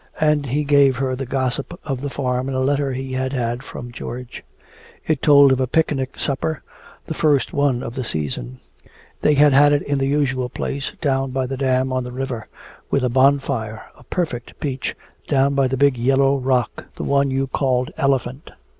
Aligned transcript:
And 0.19 0.47
he 0.47 0.63
gave 0.63 0.95
her 0.95 1.15
the 1.15 1.27
gossip 1.27 1.79
of 1.83 2.01
the 2.01 2.09
farm 2.09 2.49
in 2.49 2.55
a 2.55 2.59
letter 2.59 2.91
he 2.91 3.13
had 3.13 3.33
had 3.33 3.61
from 3.61 3.91
George. 3.91 4.43
It 5.05 5.21
told 5.21 5.51
of 5.51 5.59
a 5.61 5.67
picnic 5.67 6.17
supper, 6.17 6.63
the 7.05 7.13
first 7.13 7.53
one 7.53 7.83
of 7.83 7.93
the 7.93 8.03
season. 8.03 8.61
They 9.21 9.35
had 9.35 9.53
had 9.53 9.73
it 9.73 9.83
in 9.83 9.99
the 9.99 10.07
usual 10.07 10.49
place, 10.49 10.93
down 11.01 11.29
by 11.29 11.45
the 11.45 11.55
dam 11.55 11.93
on 11.93 12.03
the 12.03 12.11
river, 12.11 12.47
"with 12.89 13.03
a 13.03 13.09
bonfire 13.09 13.83
a 13.95 14.03
perfect 14.03 14.59
peach 14.59 14.95
down 15.27 15.53
by 15.53 15.67
the 15.67 15.77
big 15.77 15.97
yellow 15.97 16.35
rock 16.35 16.85
the 16.95 17.03
one 17.03 17.29
you 17.29 17.45
call 17.45 17.85
the 17.85 17.99
Elephant." 18.01 18.49